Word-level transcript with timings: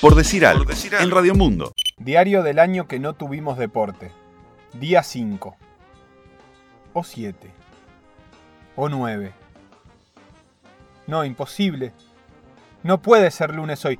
Por 0.00 0.14
decir 0.14 0.46
algo, 0.46 0.70
en 1.00 1.10
Radio 1.10 1.34
Mundo. 1.34 1.72
Diario 1.96 2.44
del 2.44 2.60
año 2.60 2.86
que 2.86 3.00
no 3.00 3.14
tuvimos 3.14 3.58
deporte. 3.58 4.12
Día 4.74 5.02
5. 5.02 5.56
O 6.92 7.02
7. 7.02 7.50
O 8.76 8.88
9. 8.88 9.32
No, 11.08 11.24
imposible. 11.24 11.92
No 12.84 13.02
puede 13.02 13.32
ser 13.32 13.52
lunes 13.52 13.84
hoy. 13.84 13.98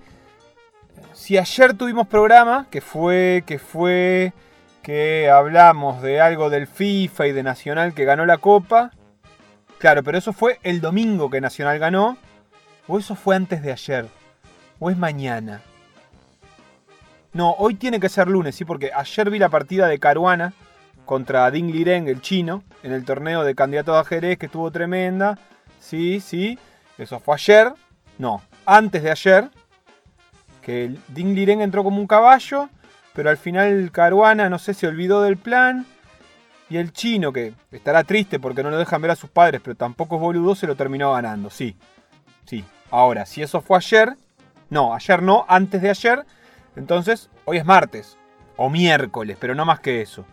Si 1.14 1.36
ayer 1.36 1.74
tuvimos 1.74 2.06
programa, 2.06 2.68
que 2.70 2.80
fue, 2.80 3.42
que 3.44 3.58
fue, 3.58 4.32
que 4.82 5.28
hablamos 5.28 6.00
de 6.00 6.20
algo 6.20 6.48
del 6.48 6.68
FIFA 6.68 7.26
y 7.26 7.32
de 7.32 7.42
Nacional 7.42 7.92
que 7.92 8.04
ganó 8.04 8.24
la 8.24 8.38
Copa. 8.38 8.92
Claro, 9.78 10.04
pero 10.04 10.16
eso 10.16 10.32
fue 10.32 10.60
el 10.62 10.80
domingo 10.80 11.28
que 11.28 11.40
Nacional 11.40 11.80
ganó. 11.80 12.16
O 12.86 13.00
eso 13.00 13.16
fue 13.16 13.34
antes 13.34 13.62
de 13.64 13.72
ayer. 13.72 14.06
O 14.78 14.90
es 14.90 14.96
mañana. 14.96 15.60
No, 17.32 17.52
hoy 17.52 17.74
tiene 17.74 18.00
que 18.00 18.08
ser 18.08 18.28
lunes, 18.28 18.54
sí, 18.54 18.64
porque 18.64 18.90
ayer 18.94 19.30
vi 19.30 19.38
la 19.38 19.48
partida 19.48 19.86
de 19.86 19.98
Caruana 19.98 20.54
contra 21.04 21.50
Ding 21.50 21.72
Liren, 21.72 22.08
el 22.08 22.20
chino, 22.20 22.62
en 22.82 22.92
el 22.92 23.04
torneo 23.04 23.44
de 23.44 23.54
candidatos 23.54 23.96
a 23.96 24.04
Jerez, 24.04 24.38
que 24.38 24.46
estuvo 24.46 24.70
tremenda. 24.70 25.38
Sí, 25.80 26.20
sí, 26.20 26.58
eso 26.96 27.18
fue 27.20 27.34
ayer. 27.34 27.72
No, 28.18 28.42
antes 28.66 29.02
de 29.02 29.10
ayer. 29.10 29.50
Que 30.62 30.94
Ding 31.08 31.34
Liren 31.34 31.62
entró 31.62 31.82
como 31.82 31.98
un 31.98 32.06
caballo, 32.06 32.68
pero 33.14 33.30
al 33.30 33.38
final 33.38 33.90
Caruana, 33.90 34.50
no 34.50 34.58
sé, 34.58 34.74
se 34.74 34.86
olvidó 34.86 35.22
del 35.22 35.38
plan. 35.38 35.86
Y 36.68 36.76
el 36.76 36.92
chino, 36.92 37.32
que 37.32 37.54
estará 37.72 38.04
triste 38.04 38.38
porque 38.38 38.62
no 38.62 38.70
lo 38.70 38.76
dejan 38.76 39.00
ver 39.00 39.12
a 39.12 39.16
sus 39.16 39.30
padres, 39.30 39.62
pero 39.64 39.74
tampoco 39.76 40.16
es 40.16 40.20
boludo, 40.20 40.54
se 40.54 40.66
lo 40.66 40.76
terminó 40.76 41.12
ganando. 41.14 41.48
Sí, 41.48 41.76
sí. 42.44 42.64
Ahora, 42.90 43.24
si 43.24 43.42
eso 43.42 43.62
fue 43.62 43.78
ayer, 43.78 44.14
no, 44.68 44.94
ayer 44.94 45.22
no, 45.22 45.46
antes 45.48 45.80
de 45.80 45.88
ayer, 45.88 46.26
entonces, 46.78 47.28
hoy 47.44 47.56
es 47.58 47.64
martes 47.64 48.16
o 48.56 48.70
miércoles, 48.70 49.36
pero 49.40 49.56
no 49.56 49.64
más 49.64 49.80
que 49.80 50.00
eso. 50.00 50.24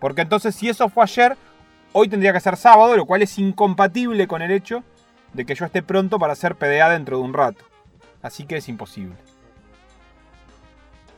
Porque 0.00 0.22
entonces 0.22 0.54
si 0.54 0.68
eso 0.70 0.88
fue 0.88 1.02
ayer, 1.02 1.36
hoy 1.92 2.08
tendría 2.08 2.32
que 2.32 2.40
ser 2.40 2.56
sábado, 2.56 2.96
lo 2.96 3.04
cual 3.04 3.20
es 3.20 3.38
incompatible 3.38 4.26
con 4.26 4.40
el 4.40 4.50
hecho 4.50 4.82
de 5.34 5.44
que 5.44 5.54
yo 5.54 5.66
esté 5.66 5.82
pronto 5.82 6.18
para 6.18 6.32
hacer 6.32 6.54
PDA 6.54 6.88
dentro 6.88 7.18
de 7.18 7.22
un 7.22 7.34
rato. 7.34 7.66
Así 8.22 8.44
que 8.44 8.56
es 8.56 8.68
imposible. 8.68 9.16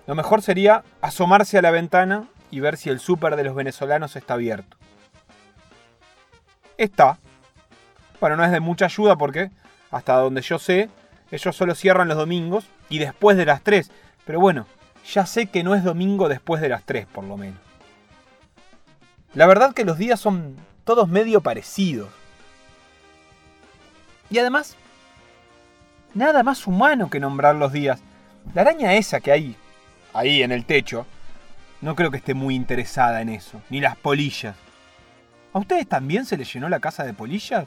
Lo 0.09 0.17
mejor 0.17 0.43
sería 0.43 0.83
asomarse 1.01 1.57
a 1.57 1.63
la 1.63 1.71
ventana 1.71 2.27
y 2.51 2.59
ver 2.59 2.77
si 2.77 2.91
el 2.91 2.99
súper 2.99 3.37
de 3.37 3.45
los 3.45 3.55
venezolanos 3.55 4.17
está 4.17 4.35
abierto. 4.35 4.77
Está. 6.77 7.19
Bueno, 8.21 8.37
no 8.37 8.45
es 8.45 8.51
de 8.51 8.59
mucha 8.59 8.87
ayuda 8.87 9.15
porque, 9.15 9.53
hasta 9.93 10.15
donde 10.15 10.43
yo 10.43 10.59
sé, 10.59 10.91
ellos 11.31 11.55
solo 11.55 11.77
cierran 11.77 12.09
los 12.09 12.17
domingos 12.17 12.67
y 12.89 12.99
después 12.99 13.37
de 13.37 13.47
las 13.47 13.63
3. 13.63 13.91
Pero 14.25 14.41
bueno, 14.41 14.67
ya 15.13 15.27
sé 15.27 15.47
que 15.47 15.63
no 15.63 15.75
es 15.75 15.85
domingo 15.85 16.29
después 16.29 16.61
de 16.61 16.69
las 16.69 16.85
3 16.85 17.07
por 17.07 17.25
lo 17.25 17.37
menos. 17.37 17.59
La 19.35 19.47
verdad 19.47 19.75
que 19.75 19.85
los 19.85 19.99
días 19.99 20.19
son 20.19 20.57
todos 20.85 21.09
medio 21.09 21.41
parecidos. 21.41 22.09
Y 24.29 24.39
además, 24.39 24.77
nada 26.15 26.43
más 26.43 26.67
humano 26.67 27.11
que 27.11 27.21
nombrar 27.21 27.55
los 27.55 27.73
días. 27.73 28.01
La 28.55 28.63
araña 28.63 28.95
esa 28.95 29.21
que 29.21 29.33
hay 29.33 29.57
ahí 30.13 30.43
en 30.43 30.51
el 30.53 30.65
techo, 30.65 31.07
no 31.81 31.95
creo 31.95 32.11
que 32.11 32.17
esté 32.17 32.35
muy 32.35 32.55
interesada 32.55 33.21
en 33.21 33.29
eso, 33.29 33.61
ni 33.71 33.81
las 33.81 33.97
polillas. 33.97 34.57
¿A 35.53 35.59
ustedes 35.59 35.89
también 35.89 36.25
se 36.25 36.37
les 36.37 36.53
llenó 36.53 36.69
la 36.69 36.81
casa 36.81 37.05
de 37.05 37.15
polillas? 37.15 37.67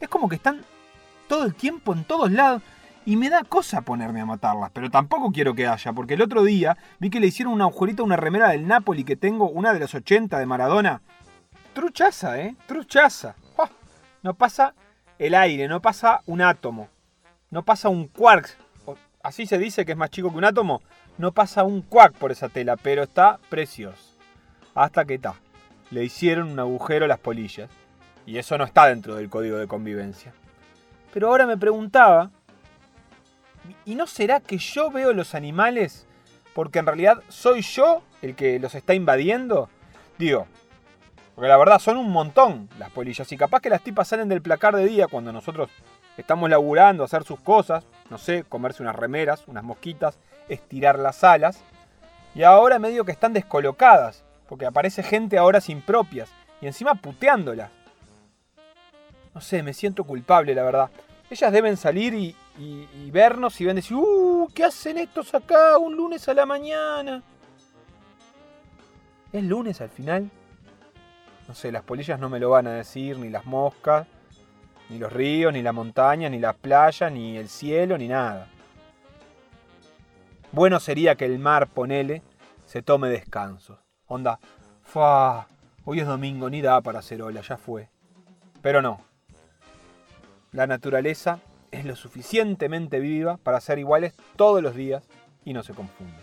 Es 0.00 0.08
como 0.08 0.28
que 0.28 0.36
están 0.36 0.64
todo 1.28 1.44
el 1.44 1.54
tiempo 1.54 1.92
en 1.92 2.04
todos 2.04 2.30
lados 2.30 2.62
y 3.04 3.16
me 3.16 3.30
da 3.30 3.42
cosa 3.42 3.80
ponerme 3.80 4.20
a 4.20 4.26
matarlas, 4.26 4.70
pero 4.72 4.90
tampoco 4.90 5.32
quiero 5.32 5.54
que 5.54 5.66
haya, 5.66 5.92
porque 5.92 6.14
el 6.14 6.22
otro 6.22 6.44
día 6.44 6.76
vi 6.98 7.10
que 7.10 7.20
le 7.20 7.26
hicieron 7.26 7.54
un 7.54 7.62
agujerito 7.62 8.02
a 8.02 8.06
una 8.06 8.16
remera 8.16 8.50
del 8.50 8.66
Napoli 8.66 9.04
que 9.04 9.16
tengo, 9.16 9.48
una 9.48 9.72
de 9.72 9.80
los 9.80 9.94
80 9.94 10.38
de 10.38 10.46
Maradona. 10.46 11.02
Truchaza, 11.74 12.40
¿eh? 12.40 12.54
Truchaza. 12.66 13.34
No 14.22 14.34
pasa 14.34 14.74
el 15.18 15.34
aire, 15.34 15.66
no 15.66 15.82
pasa 15.82 16.20
un 16.26 16.42
átomo, 16.42 16.88
no 17.50 17.64
pasa 17.64 17.88
un 17.88 18.06
quark. 18.06 18.56
Así 19.22 19.46
se 19.46 19.58
dice 19.58 19.84
que 19.84 19.92
es 19.92 19.98
más 19.98 20.10
chico 20.10 20.30
que 20.30 20.36
un 20.36 20.44
átomo. 20.44 20.80
No 21.18 21.32
pasa 21.32 21.64
un 21.64 21.82
quark 21.82 22.14
por 22.14 22.32
esa 22.32 22.48
tela, 22.48 22.76
pero 22.76 23.02
está 23.02 23.38
precioso. 23.48 24.16
Hasta 24.74 25.04
que 25.04 25.14
está. 25.14 25.34
Le 25.90 26.04
hicieron 26.04 26.50
un 26.50 26.58
agujero 26.58 27.04
a 27.04 27.08
las 27.08 27.18
polillas. 27.18 27.68
Y 28.26 28.38
eso 28.38 28.56
no 28.56 28.64
está 28.64 28.86
dentro 28.86 29.16
del 29.16 29.28
código 29.28 29.58
de 29.58 29.66
convivencia. 29.66 30.32
Pero 31.12 31.28
ahora 31.28 31.46
me 31.46 31.56
preguntaba 31.56 32.30
¿Y 33.84 33.94
no 33.94 34.06
será 34.06 34.40
que 34.40 34.58
yo 34.58 34.90
veo 34.90 35.12
los 35.12 35.34
animales 35.34 36.06
porque 36.54 36.78
en 36.78 36.86
realidad 36.86 37.22
soy 37.28 37.62
yo 37.62 38.02
el 38.20 38.34
que 38.34 38.58
los 38.58 38.74
está 38.74 38.94
invadiendo? 38.94 39.68
Digo, 40.18 40.46
porque 41.34 41.48
la 41.48 41.56
verdad 41.56 41.78
son 41.78 41.96
un 41.96 42.10
montón 42.10 42.68
las 42.78 42.90
polillas 42.90 43.30
y 43.32 43.36
capaz 43.36 43.60
que 43.60 43.70
las 43.70 43.82
tipas 43.82 44.08
salen 44.08 44.28
del 44.28 44.42
placar 44.42 44.76
de 44.76 44.86
día 44.86 45.06
cuando 45.08 45.32
nosotros 45.32 45.70
estamos 46.16 46.50
laburando, 46.50 47.04
hacer 47.04 47.24
sus 47.24 47.40
cosas, 47.40 47.84
no 48.10 48.18
sé, 48.18 48.44
comerse 48.44 48.82
unas 48.82 48.96
remeras, 48.96 49.48
unas 49.48 49.64
mosquitas, 49.64 50.18
estirar 50.48 50.98
las 50.98 51.24
alas. 51.24 51.62
Y 52.34 52.42
ahora 52.42 52.78
medio 52.78 53.04
que 53.04 53.12
están 53.12 53.32
descolocadas, 53.32 54.24
porque 54.48 54.66
aparece 54.66 55.02
gente 55.02 55.38
ahora 55.38 55.60
sin 55.60 55.82
propias 55.82 56.30
y 56.60 56.66
encima 56.66 56.94
puteándolas. 56.94 57.70
No 59.34 59.40
sé, 59.40 59.62
me 59.62 59.72
siento 59.72 60.04
culpable, 60.04 60.54
la 60.54 60.62
verdad. 60.62 60.90
Ellas 61.30 61.52
deben 61.52 61.78
salir 61.78 62.12
y, 62.12 62.36
y, 62.58 63.10
vernos 63.10 63.60
y 63.60 63.64
ven 63.64 63.76
decir, 63.76 63.96
¡uh! 63.96 64.48
¿Qué 64.54 64.64
hacen 64.64 64.98
estos 64.98 65.34
acá 65.34 65.78
un 65.78 65.96
lunes 65.96 66.28
a 66.28 66.34
la 66.34 66.46
mañana? 66.46 67.22
¿Es 69.32 69.42
lunes 69.42 69.80
al 69.80 69.88
final? 69.88 70.30
No 71.48 71.54
sé, 71.54 71.72
las 71.72 71.82
polillas 71.82 72.20
no 72.20 72.28
me 72.28 72.38
lo 72.38 72.50
van 72.50 72.66
a 72.66 72.72
decir, 72.72 73.18
ni 73.18 73.30
las 73.30 73.46
moscas, 73.46 74.06
ni 74.90 74.98
los 74.98 75.12
ríos, 75.12 75.52
ni 75.52 75.62
la 75.62 75.72
montaña, 75.72 76.28
ni 76.28 76.38
las 76.38 76.54
playas, 76.56 77.10
ni 77.10 77.36
el 77.36 77.48
cielo, 77.48 77.96
ni 77.96 78.08
nada. 78.08 78.48
Bueno 80.52 80.78
sería 80.80 81.14
que 81.14 81.24
el 81.24 81.38
mar, 81.38 81.68
ponele, 81.68 82.22
se 82.66 82.82
tome 82.82 83.08
descanso. 83.08 83.78
Onda, 84.06 84.38
fa, 84.82 85.46
hoy 85.84 86.00
es 86.00 86.06
domingo, 86.06 86.50
ni 86.50 86.60
da 86.60 86.82
para 86.82 86.98
hacer 86.98 87.22
ola, 87.22 87.40
ya 87.40 87.56
fue. 87.56 87.88
Pero 88.60 88.82
no. 88.82 89.00
La 90.52 90.66
naturaleza 90.66 91.40
es 91.72 91.84
lo 91.84 91.96
suficientemente 91.96 93.00
viva 93.00 93.38
para 93.38 93.60
ser 93.60 93.78
iguales 93.78 94.14
todos 94.36 94.62
los 94.62 94.76
días 94.76 95.02
y 95.44 95.54
no 95.54 95.62
se 95.62 95.72
confunde. 95.72 96.18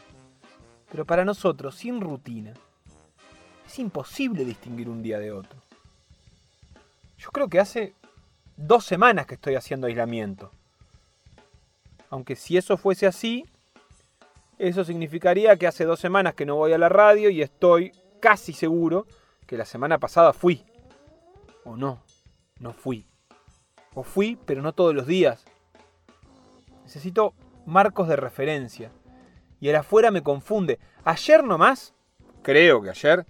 Pero 0.89 1.05
para 1.05 1.25
nosotros, 1.25 1.75
sin 1.75 1.99
rutina, 1.99 2.53
es 3.65 3.79
imposible 3.79 4.45
distinguir 4.45 4.87
un 4.87 5.03
día 5.03 5.19
de 5.19 5.31
otro. 5.31 5.59
Yo 7.17 7.31
creo 7.31 7.49
que 7.49 7.59
hace 7.59 7.93
dos 8.55 8.85
semanas 8.85 9.25
que 9.25 9.35
estoy 9.35 9.55
haciendo 9.55 9.87
aislamiento. 9.87 10.51
Aunque 12.09 12.35
si 12.35 12.55
eso 12.55 12.77
fuese 12.77 13.07
así, 13.07 13.45
eso 14.57 14.83
significaría 14.83 15.57
que 15.57 15.67
hace 15.67 15.83
dos 15.83 15.99
semanas 15.99 16.35
que 16.35 16.45
no 16.45 16.55
voy 16.55 16.73
a 16.73 16.77
la 16.77 16.89
radio 16.89 17.29
y 17.29 17.41
estoy 17.41 17.91
casi 18.19 18.53
seguro 18.53 19.05
que 19.45 19.57
la 19.57 19.65
semana 19.65 19.97
pasada 19.97 20.33
fui. 20.33 20.63
O 21.63 21.75
no, 21.75 22.01
no 22.59 22.73
fui. 22.73 23.08
O 23.93 24.03
fui, 24.03 24.37
pero 24.45 24.61
no 24.61 24.73
todos 24.73 24.93
los 24.93 25.07
días. 25.07 25.45
Necesito 26.83 27.33
marcos 27.65 28.07
de 28.07 28.15
referencia. 28.15 28.91
Y 29.59 29.69
el 29.69 29.75
afuera 29.75 30.11
me 30.11 30.23
confunde. 30.23 30.79
Ayer 31.03 31.43
nomás, 31.43 31.93
creo 32.41 32.81
que 32.81 32.89
ayer, 32.89 33.25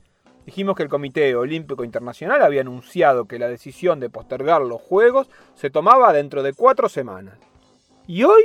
dijimos 0.46 0.75
que 0.75 0.84
el 0.84 0.90
Comité 0.90 1.36
Olímpico 1.36 1.84
Internacional 1.84 2.42
había 2.42 2.62
anunciado 2.62 3.25
que 3.25 3.40
la 3.40 3.47
decisión 3.47 4.00
de 4.00 4.09
postergar 4.09 4.62
los 4.62 4.81
Juegos 4.81 5.30
se 5.56 5.70
tomaba 5.70 6.14
dentro 6.14 6.44
de 6.44 6.53
cuatro 6.53 6.90
semanas. 6.90 7.38
Y 8.08 8.24
hoy 8.24 8.44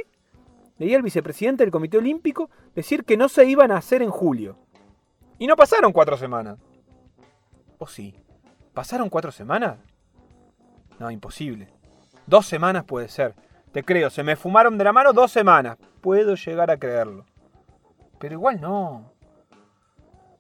leí 0.79 0.95
al 0.95 1.03
vicepresidente 1.03 1.63
del 1.63 1.71
Comité 1.71 1.99
Olímpico 1.99 2.51
decir 2.75 3.05
que 3.05 3.17
no 3.17 3.29
se 3.29 3.45
iban 3.47 3.71
a 3.71 3.77
hacer 3.77 4.03
en 4.03 4.11
julio. 4.11 4.57
Y 5.39 5.47
no 5.47 5.57
pasaron 5.57 5.93
cuatro 5.93 6.17
semanas. 6.17 6.59
¿O 7.79 7.87
sí? 7.87 8.15
¿Pasaron 8.73 9.09
cuatro 9.09 9.33
semanas? 9.33 9.79
No, 10.99 11.11
imposible. 11.11 11.69
Dos 12.27 12.47
semanas 12.47 12.85
puede 12.85 13.09
ser. 13.09 13.35
Te 13.73 13.83
creo, 13.83 14.09
se 14.09 14.23
me 14.23 14.37
fumaron 14.37 14.79
de 14.79 14.85
la 14.85 14.93
mano 14.93 15.13
dos 15.13 15.31
semanas. 15.31 15.77
Puedo 16.01 16.35
llegar 16.37 16.71
a 16.71 16.77
creerlo. 16.77 17.27
Pero 18.19 18.35
igual 18.35 18.61
no. 18.61 19.13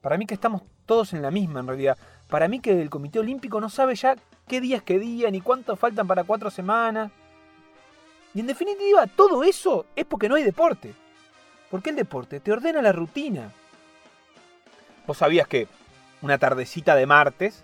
Para 0.01 0.17
mí 0.17 0.27
que 0.27 0.35
estamos 0.35 0.63
todos 0.87 1.13
en 1.13 1.23
la 1.23 1.31
misma 1.31 1.61
en 1.61 1.67
realidad. 1.67 1.99
Para 2.29 2.49
mí 2.49 2.61
que 2.61 2.81
el 2.81 2.91
Comité 2.91 3.19
Olímpico 3.19 3.61
no 3.61 3.69
sabe 3.69 3.95
ya 3.97 4.17
qué 4.47 4.61
día 4.61 4.79
es 4.79 4.83
qué 4.83 4.99
día, 4.99 5.31
ni 5.31 5.41
cuánto 5.41 5.77
faltan 5.77 6.07
para 6.07 6.25
cuatro 6.25 6.51
semanas. 6.51 7.11
Y 8.35 8.41
en 8.41 8.47
definitiva, 8.47 9.07
todo 9.07 9.45
eso 9.45 9.87
es 9.95 10.05
porque 10.05 10.29
no 10.29 10.37
hay 10.37 10.43
deporte. 10.43 10.95
Porque 11.71 11.91
el 11.91 11.97
deporte 11.97 12.41
te 12.41 12.53
ordena 12.53 12.81
la 12.81 12.93
rutina. 12.93 13.51
Vos 15.07 15.19
sabías 15.19 15.47
que 15.47 15.69
una 16.23 16.39
tardecita 16.39 16.95
de 16.95 17.07
martes 17.07 17.63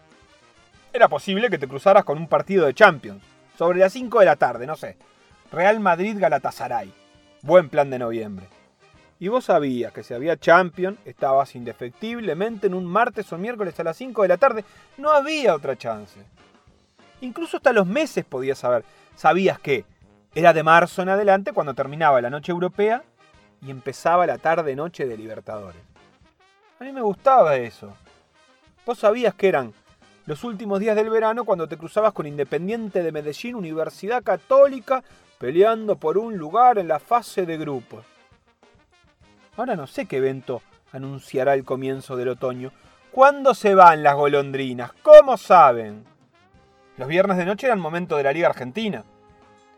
era 0.92 1.08
posible 1.08 1.48
que 1.48 1.58
te 1.58 1.68
cruzaras 1.68 2.04
con 2.04 2.18
un 2.18 2.28
partido 2.28 2.66
de 2.66 2.74
Champions 2.74 3.22
sobre 3.60 3.78
las 3.78 3.92
5 3.92 4.20
de 4.20 4.24
la 4.24 4.36
tarde, 4.36 4.66
no 4.66 4.74
sé. 4.74 4.96
Real 5.52 5.80
Madrid 5.80 6.16
Galatasaray. 6.18 6.90
Buen 7.42 7.68
plan 7.68 7.90
de 7.90 7.98
noviembre. 7.98 8.46
y 9.18 9.28
vos 9.28 9.44
sabías 9.44 9.92
que 9.92 10.02
si 10.02 10.14
había 10.14 10.38
Champion, 10.38 10.96
estabas 11.04 11.54
indefectiblemente 11.54 12.68
en 12.68 12.72
un 12.72 12.86
martes 12.86 13.30
o 13.34 13.36
miércoles 13.36 13.78
a 13.78 13.84
las 13.84 13.98
5 13.98 14.22
de 14.22 14.28
la 14.28 14.38
tarde. 14.38 14.64
No 14.96 15.10
había 15.10 15.54
otra 15.54 15.76
chance. 15.76 16.18
Incluso 17.20 17.58
hasta 17.58 17.74
los 17.74 17.86
meses 17.86 18.24
podías 18.24 18.56
saber. 18.56 18.82
Sabías 19.14 19.58
que 19.58 19.84
era 20.34 20.54
de 20.54 20.62
marzo 20.62 21.02
en 21.02 21.10
adelante 21.10 21.52
cuando 21.52 21.74
terminaba 21.74 22.22
la 22.22 22.30
noche 22.30 22.52
europea 22.52 23.02
y 23.60 23.70
empezaba 23.70 24.26
la 24.26 24.38
tarde-noche 24.38 25.06
de 25.06 25.18
Libertadores. 25.18 25.82
A 26.78 26.84
mí 26.84 26.92
me 26.92 27.02
gustaba 27.02 27.56
eso. 27.56 27.92
Vos 28.86 28.98
sabías 28.98 29.34
que 29.34 29.48
eran 29.48 29.74
los 30.26 30.44
últimos 30.44 30.80
días 30.80 30.96
del 30.96 31.10
verano 31.10 31.44
cuando 31.44 31.66
te 31.66 31.76
cruzabas 31.76 32.12
con 32.12 32.26
Independiente 32.26 33.02
de 33.02 33.12
Medellín, 33.12 33.54
Universidad 33.54 34.22
Católica, 34.22 35.02
peleando 35.38 35.96
por 35.96 36.18
un 36.18 36.36
lugar 36.36 36.78
en 36.78 36.88
la 36.88 36.98
fase 36.98 37.46
de 37.46 37.56
grupos. 37.56 38.04
Ahora 39.56 39.76
no 39.76 39.86
sé 39.86 40.06
qué 40.06 40.18
evento 40.18 40.62
anunciará 40.92 41.54
el 41.54 41.64
comienzo 41.64 42.16
del 42.16 42.28
otoño. 42.28 42.72
¿Cuándo 43.10 43.54
se 43.54 43.74
van 43.74 44.02
las 44.02 44.14
golondrinas? 44.14 44.92
¿Cómo 45.02 45.36
saben? 45.36 46.04
Los 46.96 47.08
viernes 47.08 47.38
de 47.38 47.46
noche 47.46 47.66
eran 47.66 47.80
momento 47.80 48.16
de 48.16 48.22
la 48.22 48.32
Liga 48.32 48.48
Argentina. 48.48 49.04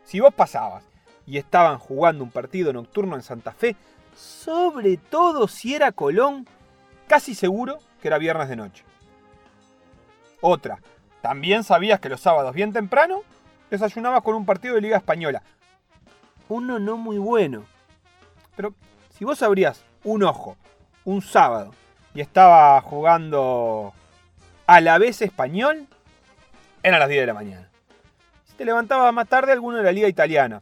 Si 0.03 0.19
vos 0.19 0.33
pasabas 0.33 0.83
y 1.25 1.37
estaban 1.37 1.79
jugando 1.79 2.23
un 2.23 2.31
partido 2.31 2.73
nocturno 2.73 3.15
en 3.15 3.23
Santa 3.23 3.53
Fe, 3.53 3.75
sobre 4.15 4.97
todo 4.97 5.47
si 5.47 5.73
era 5.73 5.93
Colón, 5.93 6.45
casi 7.07 7.33
seguro 7.33 7.79
que 8.01 8.09
era 8.09 8.17
viernes 8.17 8.49
de 8.49 8.57
noche. 8.57 8.83
Otra, 10.45 10.79
también 11.21 11.63
sabías 11.63 12.01
que 12.01 12.09
los 12.09 12.19
sábados 12.19 12.53
bien 12.53 12.73
temprano 12.73 13.21
desayunabas 13.71 14.23
con 14.23 14.35
un 14.35 14.45
partido 14.45 14.75
de 14.75 14.81
Liga 14.81 14.97
Española. 14.97 15.41
Uno 16.49 16.79
no 16.79 16.97
muy 16.97 17.17
bueno. 17.17 17.63
Pero 18.57 18.73
si 19.17 19.23
vos 19.23 19.41
abrías 19.41 19.85
un 20.03 20.21
ojo 20.21 20.57
un 21.05 21.21
sábado 21.21 21.73
y 22.13 22.19
estaba 22.19 22.81
jugando 22.81 23.93
a 24.67 24.81
la 24.81 24.97
vez 24.97 25.21
español, 25.21 25.87
eran 26.83 26.99
las 26.99 27.07
10 27.07 27.21
de 27.21 27.27
la 27.27 27.33
mañana. 27.33 27.69
Si 28.43 28.53
te 28.55 28.65
levantabas 28.65 29.13
más 29.13 29.29
tarde, 29.29 29.53
alguno 29.53 29.77
de 29.77 29.83
la 29.83 29.93
liga 29.93 30.09
italiana. 30.09 30.61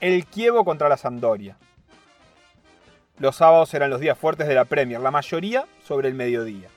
El 0.00 0.30
Chievo 0.30 0.64
contra 0.64 0.88
la 0.88 0.96
Sampdoria. 0.96 1.56
Los 3.18 3.34
sábados 3.34 3.74
eran 3.74 3.90
los 3.90 3.98
días 3.98 4.16
fuertes 4.16 4.46
de 4.46 4.54
la 4.54 4.64
Premier, 4.64 5.00
la 5.00 5.10
mayoría 5.10 5.64
sobre 5.82 6.06
el 6.06 6.14
mediodía. 6.14 6.68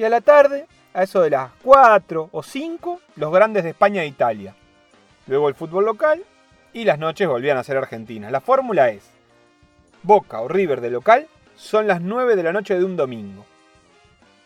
Y 0.00 0.04
a 0.04 0.08
la 0.08 0.22
tarde, 0.22 0.66
a 0.94 1.02
eso 1.02 1.20
de 1.20 1.28
las 1.28 1.50
4 1.62 2.30
o 2.32 2.42
5, 2.42 3.00
los 3.16 3.30
grandes 3.30 3.64
de 3.64 3.68
España 3.68 4.02
e 4.02 4.06
Italia. 4.06 4.54
Luego 5.26 5.46
el 5.50 5.54
fútbol 5.54 5.84
local 5.84 6.24
y 6.72 6.84
las 6.84 6.98
noches 6.98 7.28
volvían 7.28 7.58
a 7.58 7.62
ser 7.62 7.76
argentinas. 7.76 8.32
La 8.32 8.40
fórmula 8.40 8.88
es, 8.88 9.10
Boca 10.02 10.40
o 10.40 10.48
River 10.48 10.80
de 10.80 10.88
local 10.88 11.26
son 11.54 11.86
las 11.86 12.00
9 12.00 12.34
de 12.34 12.42
la 12.42 12.54
noche 12.54 12.78
de 12.78 12.84
un 12.86 12.96
domingo. 12.96 13.44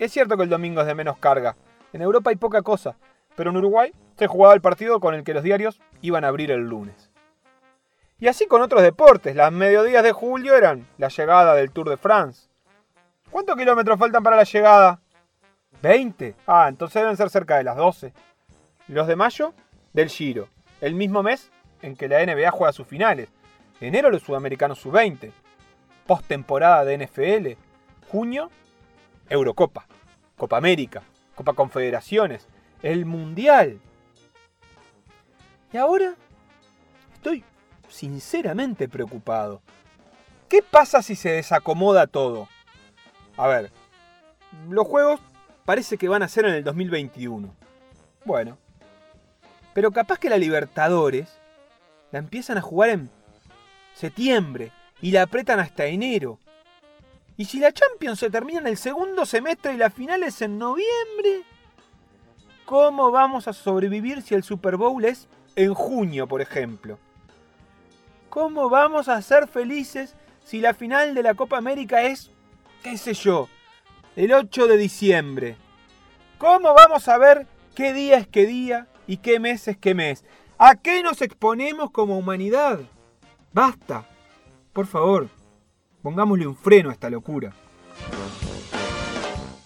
Es 0.00 0.10
cierto 0.10 0.36
que 0.36 0.42
el 0.42 0.48
domingo 0.48 0.80
es 0.80 0.88
de 0.88 0.96
menos 0.96 1.18
carga. 1.18 1.54
En 1.92 2.02
Europa 2.02 2.30
hay 2.30 2.36
poca 2.36 2.62
cosa, 2.62 2.96
pero 3.36 3.50
en 3.50 3.56
Uruguay 3.56 3.92
se 4.18 4.26
jugaba 4.26 4.54
el 4.54 4.60
partido 4.60 4.98
con 4.98 5.14
el 5.14 5.22
que 5.22 5.34
los 5.34 5.44
diarios 5.44 5.80
iban 6.02 6.24
a 6.24 6.28
abrir 6.30 6.50
el 6.50 6.68
lunes. 6.68 7.12
Y 8.18 8.26
así 8.26 8.48
con 8.48 8.60
otros 8.60 8.82
deportes, 8.82 9.36
las 9.36 9.52
mediodías 9.52 10.02
de 10.02 10.10
julio 10.10 10.56
eran 10.56 10.88
la 10.98 11.10
llegada 11.10 11.54
del 11.54 11.70
Tour 11.70 11.90
de 11.90 11.96
France. 11.96 12.48
¿Cuántos 13.30 13.56
kilómetros 13.56 14.00
faltan 14.00 14.24
para 14.24 14.34
la 14.34 14.42
llegada? 14.42 14.98
20. 15.84 16.34
Ah, 16.46 16.66
entonces 16.68 17.02
deben 17.02 17.16
ser 17.16 17.28
cerca 17.28 17.58
de 17.58 17.64
las 17.64 17.76
12. 17.76 18.14
Los 18.88 19.06
de 19.06 19.16
mayo, 19.16 19.52
del 19.92 20.08
Giro, 20.08 20.48
el 20.80 20.94
mismo 20.94 21.22
mes 21.22 21.50
en 21.82 21.94
que 21.94 22.08
la 22.08 22.24
NBA 22.24 22.50
juega 22.52 22.72
sus 22.72 22.86
finales. 22.86 23.28
Enero 23.82 24.10
los 24.10 24.22
sudamericanos 24.22 24.78
sub-20. 24.78 25.30
Postemporada 26.06 26.86
de 26.86 27.06
NFL. 27.06 27.60
Junio, 28.08 28.50
Eurocopa, 29.28 29.86
Copa 30.38 30.56
América, 30.56 31.02
Copa 31.34 31.52
Confederaciones, 31.52 32.48
el 32.82 33.04
Mundial. 33.04 33.78
Y 35.70 35.76
ahora 35.76 36.14
estoy 37.12 37.44
sinceramente 37.88 38.88
preocupado. 38.88 39.60
¿Qué 40.48 40.62
pasa 40.62 41.02
si 41.02 41.14
se 41.14 41.30
desacomoda 41.30 42.06
todo? 42.06 42.48
A 43.36 43.48
ver, 43.48 43.70
los 44.68 44.86
juegos 44.86 45.20
parece 45.64 45.96
que 45.96 46.08
van 46.08 46.22
a 46.22 46.28
ser 46.28 46.44
en 46.44 46.54
el 46.54 46.64
2021. 46.64 47.54
Bueno, 48.24 48.58
pero 49.72 49.90
capaz 49.90 50.18
que 50.18 50.30
la 50.30 50.38
Libertadores 50.38 51.28
la 52.12 52.18
empiezan 52.18 52.58
a 52.58 52.62
jugar 52.62 52.90
en 52.90 53.10
septiembre 53.94 54.70
y 55.00 55.10
la 55.10 55.22
apretan 55.22 55.60
hasta 55.60 55.86
enero. 55.86 56.38
Y 57.36 57.46
si 57.46 57.58
la 57.58 57.72
Champions 57.72 58.20
se 58.20 58.30
termina 58.30 58.60
en 58.60 58.68
el 58.68 58.76
segundo 58.76 59.26
semestre 59.26 59.74
y 59.74 59.76
la 59.76 59.90
final 59.90 60.22
es 60.22 60.40
en 60.40 60.58
noviembre, 60.58 61.42
¿cómo 62.64 63.10
vamos 63.10 63.48
a 63.48 63.52
sobrevivir 63.52 64.22
si 64.22 64.34
el 64.34 64.44
Super 64.44 64.76
Bowl 64.76 65.04
es 65.04 65.26
en 65.56 65.74
junio, 65.74 66.28
por 66.28 66.40
ejemplo? 66.40 66.98
¿Cómo 68.30 68.70
vamos 68.70 69.08
a 69.08 69.20
ser 69.22 69.48
felices 69.48 70.14
si 70.44 70.60
la 70.60 70.74
final 70.74 71.14
de 71.14 71.22
la 71.22 71.34
Copa 71.34 71.56
América 71.56 72.02
es, 72.02 72.30
qué 72.82 72.96
sé 72.96 73.14
yo, 73.14 73.48
el 74.16 74.32
8 74.32 74.66
de 74.66 74.76
diciembre? 74.76 75.56
¿Cómo 76.38 76.74
vamos 76.74 77.08
a 77.08 77.18
ver 77.18 77.46
qué 77.74 77.92
día 77.92 78.18
es 78.18 78.28
qué 78.28 78.46
día 78.46 78.86
y 79.06 79.18
qué 79.18 79.40
mes 79.40 79.68
es 79.68 79.76
qué 79.76 79.94
mes? 79.94 80.24
¿A 80.58 80.76
qué 80.76 81.02
nos 81.02 81.22
exponemos 81.22 81.90
como 81.90 82.18
humanidad? 82.18 82.80
Basta. 83.52 84.06
Por 84.72 84.86
favor, 84.86 85.28
pongámosle 86.02 86.46
un 86.46 86.56
freno 86.56 86.90
a 86.90 86.92
esta 86.92 87.10
locura. 87.10 87.52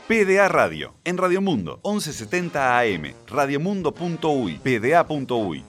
PDA 0.06 0.48
Radio, 0.48 0.94
en 1.04 1.18
Radio 1.18 1.42
Mundo, 1.42 1.80
1170 1.84 2.78
AM, 2.78 3.12
radiomundo.uy, 3.26 4.58
pda.uy. 4.58 5.64